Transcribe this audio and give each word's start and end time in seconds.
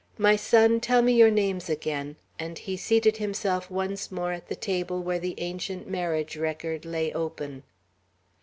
My 0.17 0.35
son, 0.35 0.79
tell 0.79 1.03
me 1.03 1.13
your 1.13 1.29
names 1.29 1.69
again;" 1.69 2.15
and 2.39 2.57
he 2.57 2.75
seated 2.75 3.17
himself 3.17 3.69
once 3.69 4.11
more 4.11 4.31
at 4.33 4.47
the 4.47 4.55
table 4.55 5.03
where 5.03 5.19
the 5.19 5.35
ancient 5.37 5.87
marriage 5.87 6.35
record 6.35 6.85
lay 6.85 7.13
open. 7.13 7.61